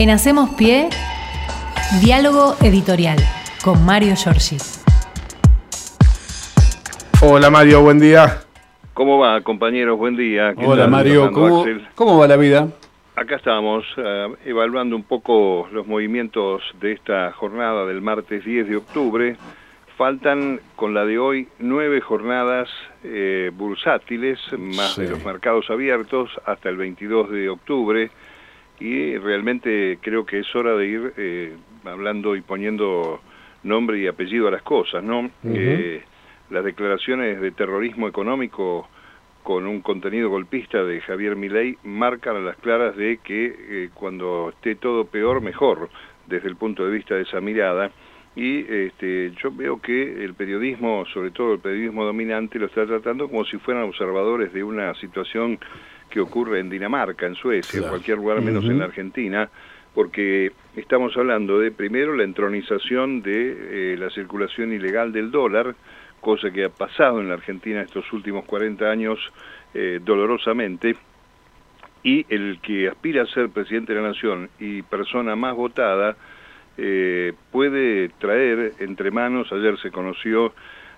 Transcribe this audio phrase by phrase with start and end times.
[0.00, 0.90] En Hacemos Pie,
[2.00, 3.18] diálogo editorial
[3.64, 4.56] con Mario Giorgi.
[7.20, 8.42] Hola Mario, buen día.
[8.94, 9.98] ¿Cómo va, compañeros?
[9.98, 10.54] Buen día.
[10.56, 11.64] Hola Mario, ¿Cómo,
[11.96, 12.68] ¿cómo, va la vida?
[13.16, 18.76] Acá estamos eh, evaluando un poco los movimientos de esta jornada del martes 10 de
[18.76, 19.36] octubre.
[19.96, 22.68] Faltan con la de hoy nueve jornadas
[23.02, 28.12] eh, bursátiles, más de los mercados abiertos, hasta el 22 de octubre
[28.80, 33.20] y realmente creo que es hora de ir eh, hablando y poniendo
[33.64, 35.30] nombre y apellido a las cosas, ¿no?
[35.44, 36.02] Eh,
[36.50, 38.88] las declaraciones de terrorismo económico
[39.42, 44.50] con un contenido golpista de Javier Milei marcan a las claras de que eh, cuando
[44.50, 45.88] esté todo peor, mejor,
[46.26, 47.90] desde el punto de vista de esa mirada.
[48.36, 53.28] Y este, yo veo que el periodismo, sobre todo el periodismo dominante, lo está tratando
[53.28, 55.58] como si fueran observadores de una situación
[56.08, 59.48] que ocurre en Dinamarca, en Suecia, en cualquier lugar menos en la Argentina,
[59.94, 65.74] porque estamos hablando de, primero, la entronización de eh, la circulación ilegal del dólar,
[66.20, 69.18] cosa que ha pasado en la Argentina estos últimos 40 años
[69.74, 70.96] eh, dolorosamente,
[72.02, 76.16] y el que aspira a ser presidente de la Nación y persona más votada,
[76.76, 80.54] eh, puede traer entre manos, ayer se conoció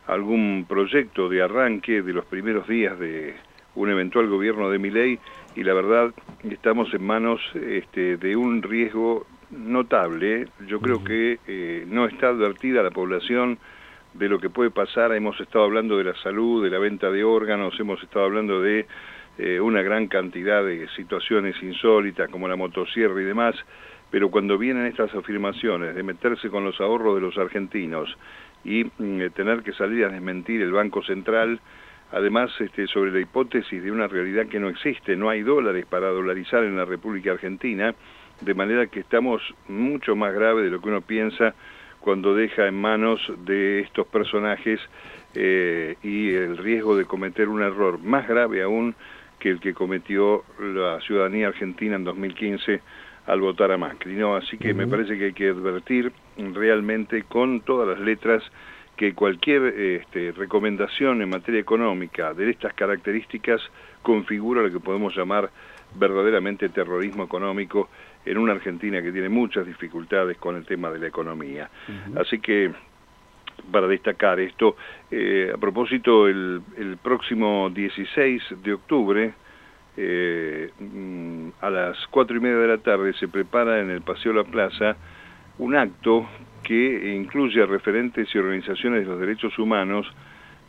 [0.06, 3.34] algún proyecto de arranque de los primeros días de
[3.74, 5.18] un eventual gobierno de Miley
[5.56, 6.12] y la verdad
[6.48, 10.48] estamos en manos este, de un riesgo notable.
[10.66, 13.58] Yo creo que eh, no está advertida la población
[14.14, 15.12] de lo que puede pasar.
[15.12, 18.86] Hemos estado hablando de la salud, de la venta de órganos, hemos estado hablando de
[19.38, 23.54] eh, una gran cantidad de situaciones insólitas como la motosierra y demás,
[24.10, 28.16] pero cuando vienen estas afirmaciones de meterse con los ahorros de los argentinos
[28.64, 31.60] y mm, tener que salir a desmentir el Banco Central,
[32.12, 36.08] además este, sobre la hipótesis de una realidad que no existe, no hay dólares para
[36.08, 37.94] dolarizar en la República Argentina,
[38.40, 41.54] de manera que estamos mucho más grave de lo que uno piensa
[42.00, 44.80] cuando deja en manos de estos personajes
[45.34, 48.94] eh, y el riesgo de cometer un error más grave aún
[49.38, 52.80] que el que cometió la ciudadanía argentina en 2015
[53.26, 54.14] al votar a Macri.
[54.14, 54.34] ¿no?
[54.34, 58.42] Así que me parece que hay que advertir realmente con todas las letras
[59.00, 63.62] que cualquier este, recomendación en materia económica de estas características
[64.02, 65.48] configura lo que podemos llamar
[65.94, 67.88] verdaderamente terrorismo económico
[68.26, 71.70] en una Argentina que tiene muchas dificultades con el tema de la economía.
[72.14, 72.72] Así que
[73.72, 74.76] para destacar esto,
[75.10, 76.60] eh, a propósito, el,
[77.02, 79.32] próximo 16 de octubre,
[79.96, 84.34] eh, mm, a las cuatro y media de la tarde, se prepara en el Paseo
[84.34, 84.94] La Plaza
[85.56, 86.26] un acto
[86.70, 90.06] que incluye a referentes y organizaciones de los derechos humanos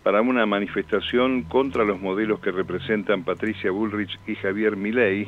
[0.01, 5.27] para una manifestación contra los modelos que representan Patricia Bullrich y Javier Milei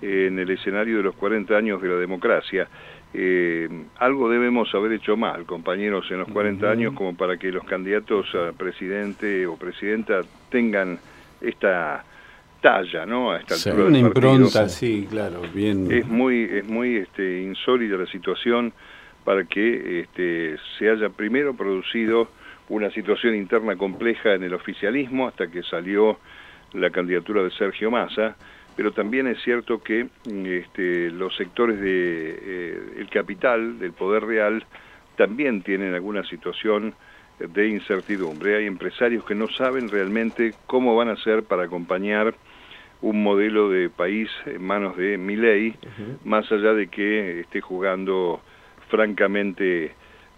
[0.00, 2.66] en el escenario de los 40 años de la democracia.
[3.12, 3.68] Eh,
[3.98, 8.34] algo debemos haber hecho mal, compañeros, en los 40 años como para que los candidatos
[8.34, 10.98] a presidente o presidenta tengan
[11.38, 12.02] esta
[12.62, 13.32] talla, ¿no?
[13.32, 15.92] A esta altura una impronta, sí, claro, bien.
[15.92, 18.72] Es muy, es muy este, insólita la situación
[19.28, 22.28] para que este, se haya primero producido
[22.70, 26.18] una situación interna compleja en el oficialismo hasta que salió
[26.72, 28.36] la candidatura de Sergio Massa,
[28.74, 34.64] pero también es cierto que este, los sectores del de, eh, capital, del poder real,
[35.16, 36.94] también tienen alguna situación
[37.38, 38.56] de incertidumbre.
[38.56, 42.34] Hay empresarios que no saben realmente cómo van a hacer para acompañar
[43.02, 45.76] un modelo de país en manos de Milei,
[46.24, 48.40] más allá de que esté jugando
[48.88, 49.92] francamente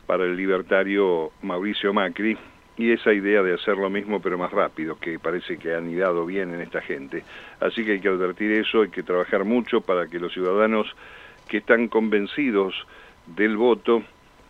[0.06, 2.36] para el libertario Mauricio Macri
[2.76, 6.24] y esa idea de hacer lo mismo pero más rápido, que parece que han idado
[6.24, 7.24] bien en esta gente.
[7.60, 10.86] Así que hay que advertir eso, hay que trabajar mucho para que los ciudadanos
[11.48, 12.74] que están convencidos
[13.26, 14.02] del voto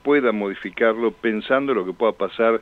[0.02, 2.60] puedan modificarlo pensando lo que pueda pasar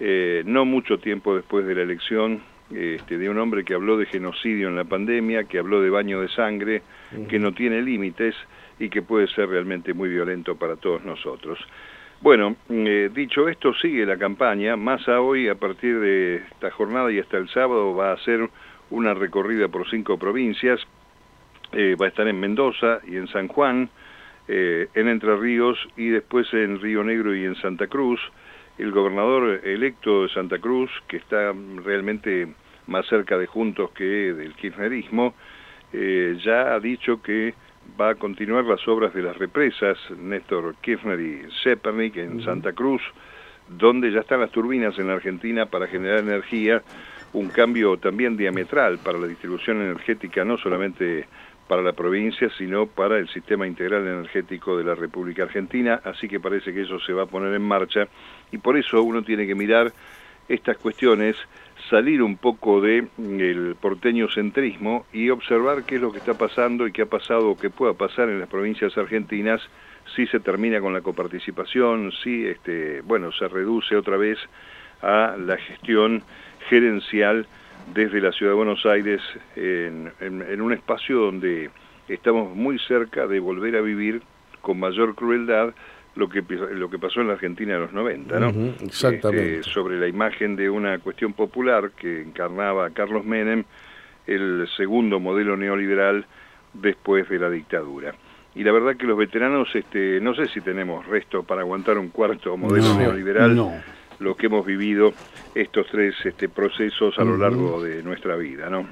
[0.00, 2.42] eh, no mucho tiempo después de la elección
[2.72, 6.20] este, de un hombre que habló de genocidio en la pandemia, que habló de baño
[6.20, 6.82] de sangre,
[7.28, 8.34] que no tiene límites
[8.78, 11.58] y que puede ser realmente muy violento para todos nosotros.
[12.20, 14.76] Bueno, eh, dicho esto, sigue la campaña.
[14.76, 18.48] Massa hoy, a partir de esta jornada y hasta el sábado, va a hacer
[18.90, 20.80] una recorrida por cinco provincias.
[21.72, 23.90] Eh, va a estar en Mendoza y en San Juan,
[24.48, 28.20] eh, en Entre Ríos y después en Río Negro y en Santa Cruz.
[28.78, 31.54] El gobernador electo de Santa Cruz, que está
[31.84, 32.48] realmente
[32.86, 35.34] más cerca de Juntos que del kirchnerismo,
[35.92, 37.54] ya ha dicho que
[38.00, 43.02] va a continuar las obras de las represas Néstor Kirchner y Zepernik en Santa Cruz,
[43.68, 46.82] donde ya están las turbinas en Argentina para generar energía,
[47.32, 51.26] un cambio también diametral para la distribución energética no solamente
[51.68, 56.40] para la provincia, sino para el sistema integral energético de la República Argentina, así que
[56.40, 58.08] parece que eso se va a poner en marcha.
[58.52, 59.92] Y por eso uno tiene que mirar
[60.48, 61.36] estas cuestiones,
[61.88, 66.86] salir un poco del el porteño centrismo y observar qué es lo que está pasando
[66.86, 69.62] y qué ha pasado o qué pueda pasar en las provincias argentinas
[70.14, 74.38] si se termina con la coparticipación, si este, bueno, se reduce otra vez
[75.00, 76.22] a la gestión
[76.68, 77.46] gerencial
[77.92, 79.20] desde la Ciudad de Buenos Aires
[79.56, 81.70] en, en, un espacio donde
[82.08, 84.22] estamos muy cerca de volver a vivir
[84.60, 85.74] con mayor crueldad
[86.16, 88.74] lo que lo que pasó en la Argentina en los 90, ¿no?
[88.84, 89.58] exactamente.
[89.58, 93.64] Este, sobre la imagen de una cuestión popular que encarnaba Carlos Menem,
[94.26, 96.24] el segundo modelo neoliberal
[96.72, 98.14] después de la dictadura.
[98.54, 102.10] Y la verdad que los veteranos, este, no sé si tenemos resto para aguantar un
[102.10, 103.72] cuarto modelo neoliberal, no.
[104.18, 105.12] Lo que hemos vivido
[105.54, 108.86] estos tres este, procesos a lo largo de nuestra vida, ¿no?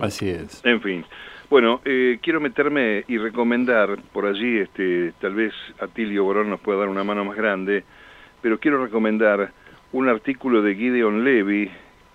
[0.00, 0.64] Así es.
[0.64, 1.04] En fin.
[1.50, 6.80] Bueno, eh, quiero meterme y recomendar por allí, este, tal vez Atilio Borón nos pueda
[6.80, 7.84] dar una mano más grande,
[8.42, 9.50] pero quiero recomendar
[9.92, 11.70] un artículo de Gideon Levy,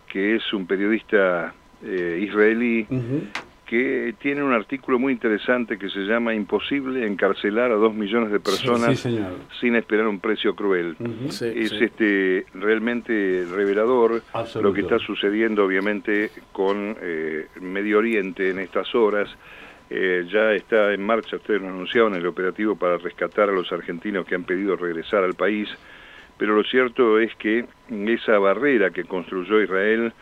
[0.07, 2.85] que es un periodista eh, israelí,
[3.73, 8.39] que tiene un artículo muy interesante que se llama Imposible encarcelar a dos millones de
[8.39, 8.99] personas
[9.59, 10.95] sin esperar un precio cruel.
[11.27, 11.41] es
[11.71, 14.21] este realmente revelador
[14.61, 19.27] lo que está sucediendo obviamente con eh, Medio Oriente en estas horas.
[19.89, 24.27] Eh, ya está en marcha, ustedes lo anunciaron, el operativo para rescatar a los argentinos
[24.27, 25.67] que han pedido regresar al país,
[26.37, 30.13] pero lo cierto es que esa barrera que construyó Israel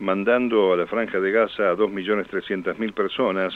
[0.00, 3.54] mandando a la franja de Gaza a 2.300.000 personas,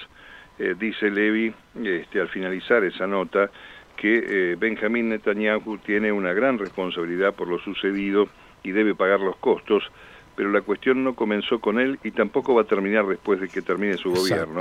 [0.58, 1.52] eh, dice Levy
[1.82, 3.50] este, al finalizar esa nota
[3.96, 8.28] que eh, Benjamín Netanyahu tiene una gran responsabilidad por lo sucedido
[8.62, 9.84] y debe pagar los costos,
[10.34, 13.62] pero la cuestión no comenzó con él y tampoco va a terminar después de que
[13.62, 14.60] termine su gobierno.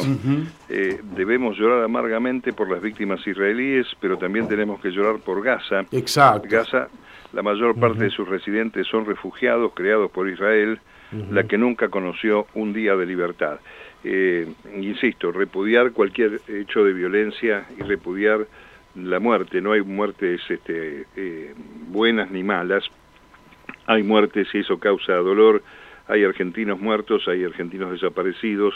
[0.69, 5.85] Eh, debemos llorar amargamente por las víctimas israelíes, pero también tenemos que llorar por Gaza.
[5.91, 6.47] Exacto.
[6.49, 6.89] Gaza,
[7.33, 10.79] la mayor parte de sus residentes son refugiados creados por Israel,
[11.11, 13.59] la que nunca conoció un día de libertad.
[14.03, 14.47] Eh,
[14.77, 18.47] insisto, repudiar cualquier hecho de violencia y repudiar
[18.95, 19.61] la muerte.
[19.61, 21.53] No hay muertes este, eh,
[21.87, 22.83] buenas ni malas,
[23.85, 25.61] hay muertes y eso causa dolor,
[26.07, 28.73] hay argentinos muertos, hay argentinos desaparecidos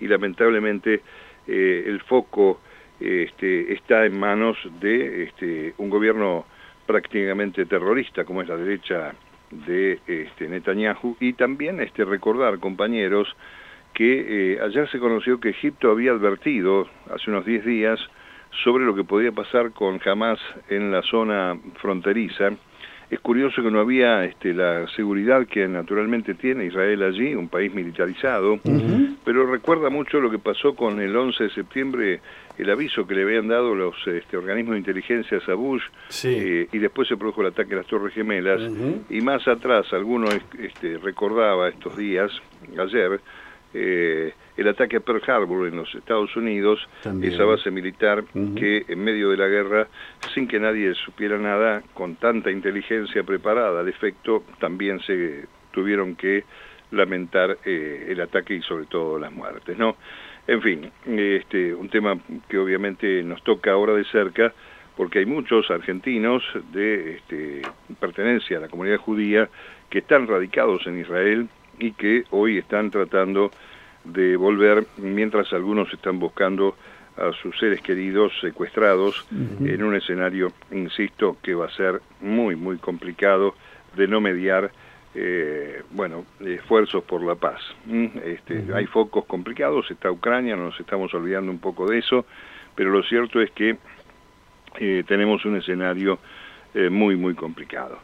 [0.00, 1.02] y lamentablemente
[1.46, 2.60] eh, el foco
[3.00, 6.46] este, está en manos de este, un gobierno
[6.86, 9.14] prácticamente terrorista como es la derecha
[9.50, 13.34] de este, Netanyahu y también este, recordar, compañeros,
[13.94, 18.00] que eh, ayer se conoció que Egipto había advertido hace unos 10 días
[18.62, 22.50] sobre lo que podía pasar con Hamas en la zona fronteriza.
[23.10, 27.72] Es curioso que no había este, la seguridad que naturalmente tiene Israel allí, un país
[27.72, 28.60] militarizado,
[29.24, 32.20] pero recuerda mucho lo que pasó con el 11 de septiembre
[32.58, 35.82] el aviso que le habían dado los este, organismos de inteligencia a Bush
[36.24, 38.60] eh, y después se produjo el ataque a las Torres Gemelas.
[39.08, 40.26] Y más atrás alguno
[40.58, 42.30] este, recordaba estos días,
[42.76, 43.20] ayer,
[43.74, 46.80] eh, el ataque a Pearl Harbor en los Estados Unidos,
[47.22, 48.24] esa base militar
[48.56, 49.86] que en medio de la guerra,
[50.34, 56.44] sin que nadie supiera nada, con tanta inteligencia preparada al efecto, también se tuvieron que
[56.90, 59.96] lamentar eh, el ataque y sobre todo las muertes, ¿no?
[60.46, 62.18] En fin, este, un tema
[62.48, 64.52] que obviamente nos toca ahora de cerca,
[64.96, 67.62] porque hay muchos argentinos de este,
[68.00, 69.48] pertenencia a la comunidad judía
[69.90, 71.48] que están radicados en Israel
[71.78, 73.50] y que hoy están tratando
[74.04, 76.76] de volver, mientras algunos están buscando
[77.16, 82.78] a sus seres queridos secuestrados en un escenario, insisto, que va a ser muy, muy
[82.78, 83.54] complicado
[83.96, 84.70] de no mediar
[85.14, 87.60] eh, bueno, esfuerzos por la paz.
[88.24, 92.24] Este, Hay focos complicados, está Ucrania, no nos estamos olvidando un poco de eso,
[92.74, 93.78] pero lo cierto es que
[94.78, 96.18] eh, tenemos un escenario
[96.74, 97.98] eh, muy, muy complicado.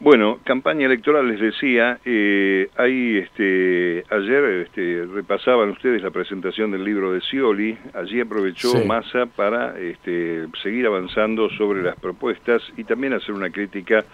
[0.00, 6.84] Bueno, campaña electoral les decía, eh, ahí este, ayer este, repasaban ustedes la presentación del
[6.84, 13.12] libro de Scioli, allí aprovechó Massa para este, seguir avanzando sobre las propuestas y también
[13.12, 14.04] hacer una crítica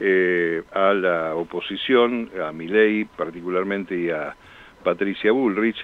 [0.00, 4.34] eh, a la oposición, a Milei particularmente y a
[4.82, 5.76] Patricia Bullrich.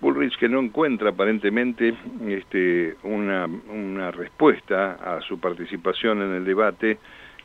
[0.00, 1.94] Bullrich que no encuentra aparentemente
[2.26, 6.98] este, una, una respuesta a su participación en el debate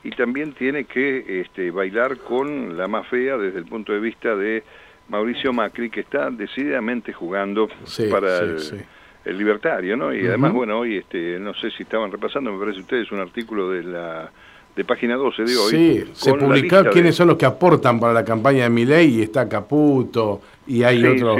[0.04, 4.36] y también tiene que este, bailar con la más fea desde el punto de vista
[4.36, 4.64] de
[5.10, 7.68] Mauricio Macri, que está decididamente jugando
[8.10, 10.14] para el, libertario, ¿no?
[10.14, 13.70] Y además, bueno, hoy, este, no sé si estaban repasando, me parece ustedes, un artículo
[13.70, 14.32] de la
[14.76, 15.72] de página 12 de hoy.
[15.72, 19.50] Sí, se publicó quiénes son los que aportan para la campaña de Milei y está
[19.50, 21.38] Caputo y hay otros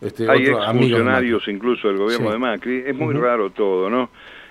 [0.00, 4.10] este, Hay funcionarios incluso del gobierno de Macri, es muy raro todo, ¿no?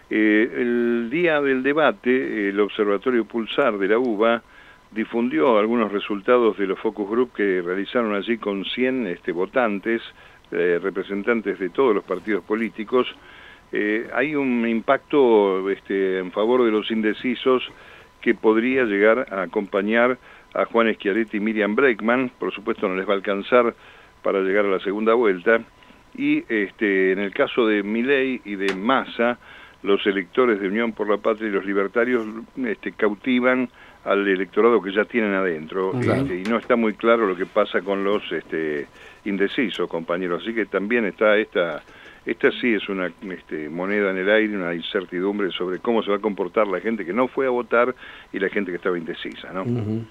[0.10, 4.42] Eh, el día del debate, el Observatorio Pulsar de la UBA
[4.92, 10.02] difundió algunos resultados de los focus group que realizaron allí con 100 este, votantes,
[10.52, 13.08] eh, representantes de todos los partidos políticos.
[13.74, 17.70] Eh, hay un impacto este, en favor de los indecisos
[18.22, 20.18] que podría llegar a acompañar
[20.54, 23.76] a Juan Schiaretti y Miriam Breckman, por supuesto no les va a alcanzar
[24.24, 25.60] para llegar a la segunda vuelta,
[26.16, 29.38] y este, en el caso de Milei y de Massa,
[29.84, 32.26] los electores de Unión por la Patria y los libertarios
[32.66, 33.70] este, cautivan
[34.06, 37.82] al electorado que ya tienen adentro este, y no está muy claro lo que pasa
[37.82, 38.88] con los este,
[39.26, 40.42] indecisos, compañeros.
[40.42, 41.84] Así que también está esta,
[42.26, 46.18] esta sí es una este, moneda en el aire, una incertidumbre sobre cómo se va
[46.18, 47.94] a comportar la gente que no fue a votar
[48.32, 49.66] y la gente que estaba indecisa, ¿no?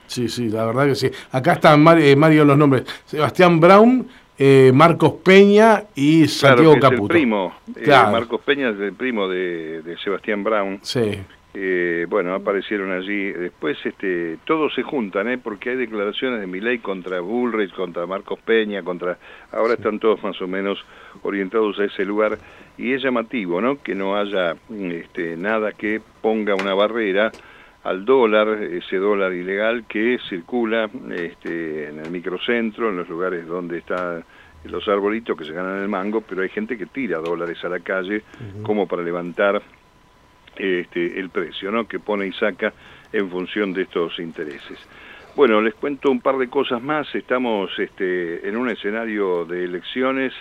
[0.06, 1.10] Sí, sí, la verdad que sí.
[1.32, 2.84] Acá están eh, Mario los nombres.
[3.04, 4.06] Sebastián Brown,
[4.38, 7.14] eh, Marcos Peña y Santiago claro, Caputo.
[7.14, 7.54] el primo.
[7.74, 10.78] Eh, Marcos Peña es el primo de, de Sebastián Brown.
[10.82, 11.18] Sí.
[11.58, 13.32] Eh, bueno, aparecieron allí.
[13.32, 15.38] Después este, todos se juntan, ¿eh?
[15.38, 19.16] porque hay declaraciones de Milei contra Bullrich, contra Marcos Peña, contra...
[19.52, 20.78] Ahora están todos más o menos
[21.22, 22.38] orientados a ese lugar
[22.76, 23.82] y es llamativo, ¿no?
[23.82, 27.32] Que no haya este, nada que ponga una barrera
[27.86, 33.78] al dólar, ese dólar ilegal que circula este, en el microcentro, en los lugares donde
[33.78, 34.24] están
[34.64, 37.78] los arbolitos que se ganan el mango, pero hay gente que tira dólares a la
[37.78, 38.24] calle
[38.64, 39.62] como para levantar
[40.56, 41.86] este, el precio, ¿no?
[41.86, 42.72] que pone y saca
[43.12, 44.78] en función de estos intereses.
[45.36, 47.14] Bueno, les cuento un par de cosas más.
[47.14, 50.32] Estamos este, en un escenario de elecciones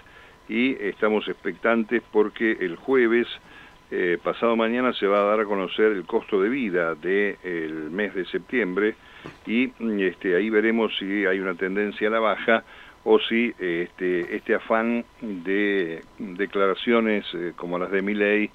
[0.50, 3.28] y estamos expectantes porque el jueves,
[3.92, 8.13] eh, pasado mañana, se va a dar a conocer el costo de vida del mes
[8.15, 8.96] de septiembre
[9.46, 9.72] y
[10.04, 12.63] este, ahí veremos si hay una tendencia a la baja
[13.04, 18.50] o si este, este afán de declaraciones eh, como las de Miley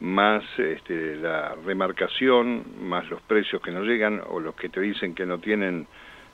[0.00, 5.14] más este, la remarcación, más los precios que no llegan o los que te dicen
[5.14, 5.86] que no tienen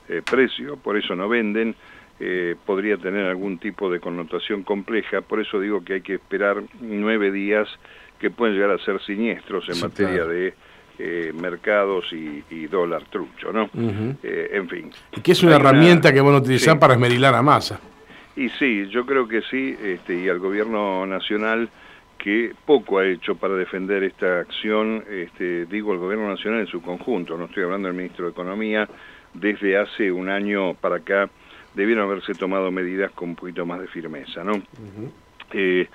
[0.07, 1.75] eh, precio, por eso no venden,
[2.19, 6.63] eh, podría tener algún tipo de connotación compleja, por eso digo que hay que esperar
[6.81, 7.69] nueve días
[8.19, 10.53] que pueden llegar a ser siniestros en materia de
[10.97, 13.69] eh, mercados y, dólar trucho, ¿no?
[13.73, 14.91] en fin.
[15.15, 17.79] Y que es una herramienta que van a utilizar para esmerilar a masa.
[18.35, 21.69] Y sí, yo creo que sí, este, y al gobierno nacional
[22.17, 26.81] que poco ha hecho para defender esta acción, este, digo, el gobierno nacional en su
[26.81, 28.87] conjunto, no estoy hablando del ministro de Economía,
[29.33, 31.29] desde hace un año para acá
[31.75, 34.61] debieron haberse tomado medidas con un poquito más de firmeza, ¿no?
[35.53, 35.87] Eh,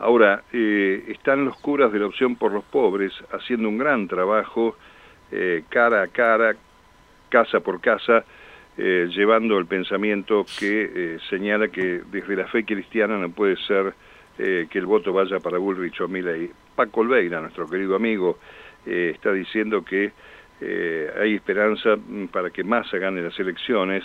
[0.00, 4.76] ahora, eh, están los curas de la opción por los pobres haciendo un gran trabajo
[5.30, 6.56] eh, cara a cara,
[7.28, 8.24] casa por casa,
[8.76, 13.92] llevando el pensamiento que señala que desde la fe cristiana no puede ser
[14.42, 16.50] eh, que el voto vaya para Bullrich o Milley.
[16.74, 18.38] Paco Olveira, nuestro querido amigo,
[18.86, 20.12] eh, está diciendo que
[20.62, 24.02] eh, hay esperanza mm, para que Massa gane las elecciones,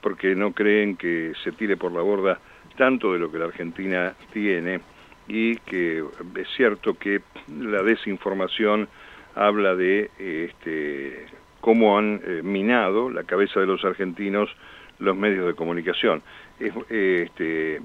[0.00, 2.40] porque no creen que se tire por la borda
[2.76, 4.80] tanto de lo que la Argentina tiene
[5.28, 6.04] y que
[6.36, 7.20] es cierto que
[7.58, 8.88] la desinformación
[9.34, 11.26] habla de este,
[11.60, 14.50] cómo han minado la cabeza de los argentinos
[14.98, 16.22] los medios de comunicación.
[16.58, 17.80] este,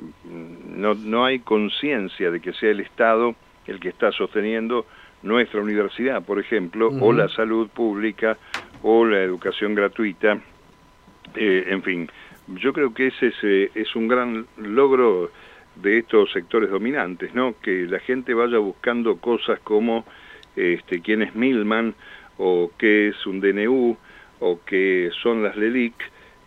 [0.70, 4.86] no, no hay conciencia de que sea el Estado el que está sosteniendo
[5.24, 8.38] nuestra universidad, por ejemplo, o la salud pública,
[8.82, 10.39] o la educación gratuita,
[11.36, 12.10] eh, en fin.
[12.48, 15.32] Yo creo que ese es, eh, es un gran logro
[15.81, 17.55] de estos sectores dominantes, ¿no?
[17.62, 20.05] Que la gente vaya buscando cosas como
[20.55, 21.96] este, quién es Milman,
[22.38, 23.98] o qué es un DNU,
[24.39, 25.93] o qué son las LELIC,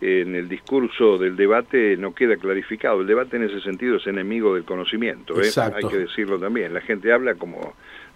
[0.00, 3.02] en el discurso del debate no queda clarificado.
[3.02, 5.50] El debate en ese sentido es enemigo del conocimiento, ¿eh?
[5.74, 6.72] hay que decirlo también.
[6.72, 7.74] La gente habla como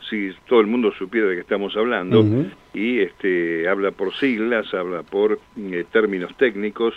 [0.09, 2.25] si todo el mundo supiera de qué estamos hablando
[2.73, 6.95] y este, habla por siglas, habla por eh, términos técnicos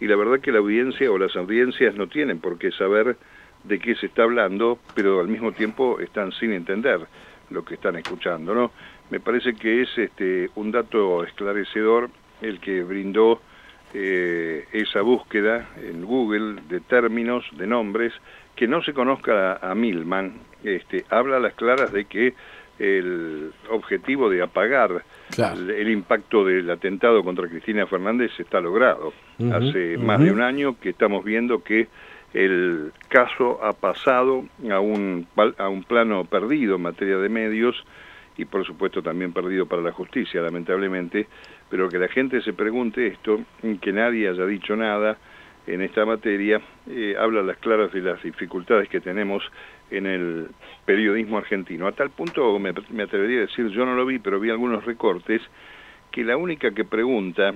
[0.00, 3.16] y la verdad que la audiencia o las audiencias no tienen por qué saber
[3.64, 7.00] de qué se está hablando, pero al mismo tiempo están sin entender
[7.50, 8.70] lo que están escuchando, ¿no?
[9.10, 13.40] Me parece que es este, un dato esclarecedor el que brindó
[13.92, 18.12] eh, esa búsqueda en Google de términos, de nombres,
[18.56, 22.34] que no se conozca a, Milman, este, habla a las claras de que
[22.78, 25.04] el objetivo de apagar
[25.38, 29.12] el, impacto del atentado contra Cristina Fernández está logrado.
[29.52, 31.88] Hace más de un año que estamos viendo que
[32.34, 35.26] el caso ha pasado a un,
[35.56, 37.84] a un plano perdido en materia de medios
[38.36, 41.28] y por supuesto también perdido para la justicia, lamentablemente,
[41.70, 43.40] pero que la gente se pregunte esto,
[43.80, 45.16] que nadie haya dicho nada,
[45.66, 46.60] en esta materia,
[46.90, 49.42] eh, habla las claras de las dificultades que tenemos
[49.90, 50.48] en el
[50.84, 51.86] periodismo argentino.
[51.86, 52.70] A tal punto me,
[53.02, 55.40] atrevería a decir, yo no lo vi, pero vi algunos recortes,
[56.10, 57.54] que la única que pregunta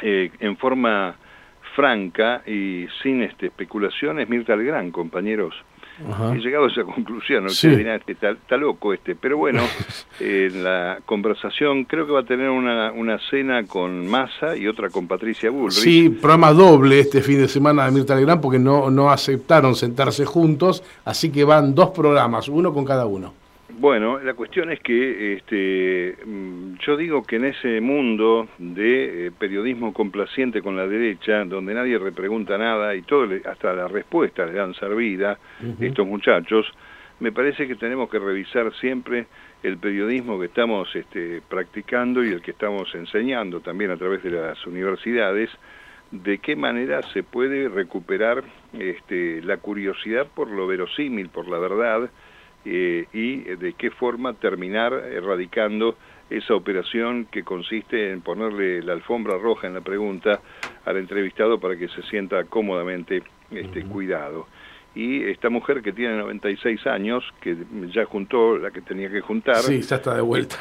[0.00, 1.16] eh, en forma
[1.78, 5.54] franca y sin este, especulación es Mirta Legrand, compañeros.
[6.34, 7.50] He llegado a esa conclusión, ¿no?
[7.50, 7.68] Sí.
[7.68, 9.62] Este, está, loco este, pero bueno,
[10.20, 14.90] en la conversación creo que va a tener una, una cena con Massa y otra
[14.90, 15.78] con Patricia Bullrich.
[15.78, 20.24] Sí, programa doble este fin de semana de Mirta Legrand porque no, no aceptaron sentarse
[20.24, 23.34] juntos, así que van dos programas, uno con cada uno.
[23.80, 29.30] Bueno, la cuestión es que este, mm, yo digo que en ese mundo de eh,
[29.30, 34.54] periodismo complaciente con la derecha, donde nadie repregunta nada y todo hasta la respuesta le
[34.54, 35.38] dan servida
[35.78, 36.66] estos muchachos,
[37.20, 39.26] me parece que tenemos que revisar siempre
[39.62, 44.32] el periodismo que estamos este, practicando y el que estamos enseñando también a través de
[44.32, 45.50] las universidades,
[46.10, 48.42] de qué manera se puede recuperar
[48.72, 52.10] este, la curiosidad por lo verosímil, por la verdad,
[52.70, 55.96] eh, y de qué forma terminar erradicando
[56.28, 60.40] esa operación que consiste en ponerle la alfombra roja en la pregunta
[60.84, 64.46] al entrevistado para que se sienta cómodamente este, cuidado.
[64.94, 67.56] Y esta mujer que tiene 96 años, que
[67.94, 69.58] ya juntó la que tenía que juntar.
[69.58, 70.58] Sí, ya está de vuelta.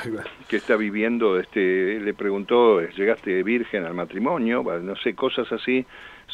[0.47, 4.63] Que está viviendo, este, le preguntó, ¿llegaste virgen al matrimonio?
[4.63, 5.85] no sé, cosas así.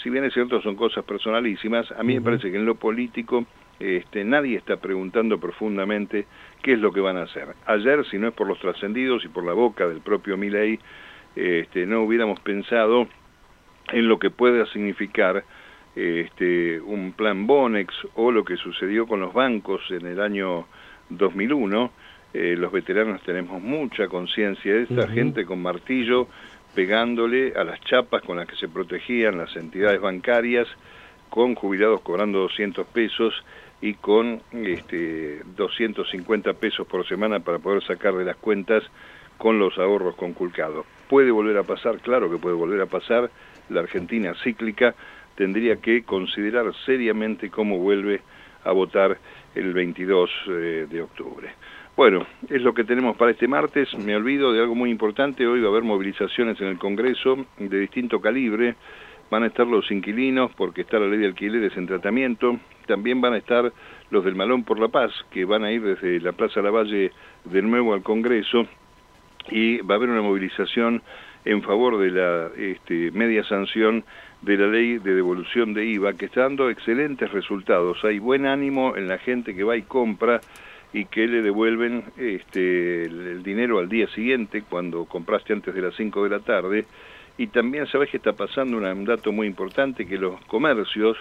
[0.04, 3.46] Si bien es cierto, son cosas personalísimas, a mí me parece que en lo político
[3.84, 6.26] este, nadie está preguntando profundamente
[6.62, 7.50] qué es lo que van a hacer.
[7.66, 10.80] Ayer, si no es por los trascendidos y por la boca del propio Milei,
[11.36, 13.08] este, no hubiéramos pensado
[13.92, 15.44] en lo que pueda significar
[15.96, 20.66] este, un plan Bonex o lo que sucedió con los bancos en el año
[21.10, 21.92] 2001.
[22.34, 26.30] Eh, los veteranos tenemos mucha conciencia de esta gente con martillo
[26.74, 30.68] pegándole a las chapas con las que se protegían las entidades bancarias,
[31.30, 33.34] con jubilados cobrando 200 pesos
[33.84, 38.82] y con este, 250 pesos por semana para poder sacar de las cuentas
[39.38, 40.86] con los ahorros conculcados.
[41.10, 42.00] ¿Puede volver a pasar?
[42.00, 43.30] Claro que puede volver a pasar.
[43.68, 44.96] La Argentina cíclica
[45.36, 48.22] tendría que considerar seriamente cómo vuelve
[48.64, 49.18] a votar
[49.54, 51.50] el 22 eh, de octubre.
[51.98, 53.94] Bueno, es lo que tenemos para este martes.
[53.98, 55.46] Me olvido de algo muy importante.
[55.46, 58.76] Hoy va a haber movilizaciones en el Congreso de distinto calibre
[59.30, 63.34] van a estar los inquilinos porque está la ley de alquileres en tratamiento, también van
[63.34, 63.72] a estar
[64.10, 67.12] los del Malón por la Paz, que van a ir desde la Plaza Lavalle
[67.46, 68.68] de nuevo al Congreso,
[69.50, 71.02] y va a haber una movilización
[71.46, 74.04] en favor de la este, media sanción
[74.42, 78.04] de la ley de devolución de IVA, que está dando excelentes resultados.
[78.04, 80.42] Hay buen ánimo en la gente que va y compra
[80.94, 85.96] y que le devuelven este, el dinero al día siguiente, cuando compraste antes de las
[85.96, 86.86] 5 de la tarde,
[87.38, 91.18] y también sabes que está pasando un dato muy importante, que los comercios,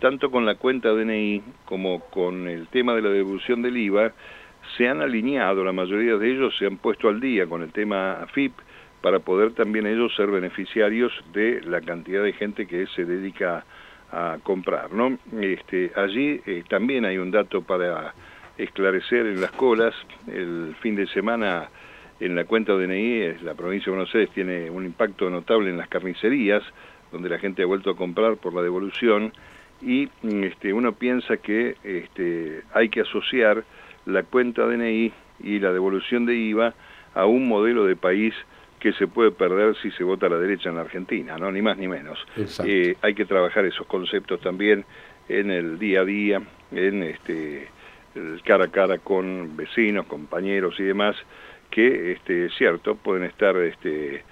[0.00, 4.12] tanto con la cuenta DNI como con el tema de la devolución del IVA,
[4.76, 8.14] se han alineado, la mayoría de ellos se han puesto al día con el tema
[8.22, 8.52] AFIP
[9.00, 13.64] para poder también ellos ser beneficiarios de la cantidad de gente que se dedica
[14.10, 14.92] a comprar.
[14.92, 15.18] ¿no?
[15.40, 18.14] Este, allí eh, también hay un dato para
[18.58, 19.94] esclarecer en las colas.
[20.26, 21.68] El fin de semana
[22.20, 25.88] en la cuenta DNI, la provincia de Buenos Aires tiene un impacto notable en las
[25.88, 26.62] carnicerías,
[27.12, 29.32] donde la gente ha vuelto a comprar por la devolución,
[29.82, 33.64] y este, uno piensa que este, hay que asociar
[34.06, 36.74] la cuenta DNI y la devolución de IVA
[37.14, 38.34] a un modelo de país
[38.80, 41.62] que se puede perder si se vota a la derecha en la Argentina, no ni
[41.62, 42.18] más ni menos.
[42.64, 44.84] Eh, hay que trabajar esos conceptos también
[45.28, 47.68] en el día a día, en este
[48.14, 51.16] el cara a cara con vecinos, compañeros y demás,
[51.70, 54.24] que, este, cierto, pueden estar este,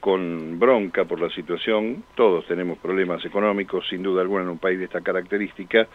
[0.00, 4.78] con bronca por la situación, todos tenemos problemas económicos, sin duda alguna, en un país
[4.78, 5.86] de esta característica,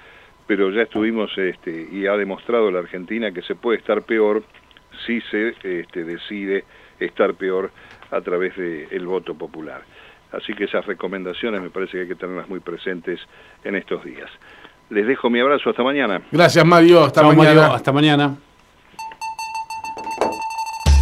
[0.48, 4.44] pero ya estuvimos este, y ha demostrado la Argentina que se puede estar peor
[5.06, 6.64] si se este, decide
[7.00, 7.70] estar peor
[8.10, 9.82] a través del voto popular.
[10.32, 13.20] Así que esas recomendaciones me parece que hay que tenerlas muy presentes
[13.64, 14.30] en estos días.
[14.90, 16.22] Les dejo mi abrazo, hasta mañana.
[16.32, 17.74] Gracias Mario, hasta mañana.
[17.74, 18.38] hasta mañana.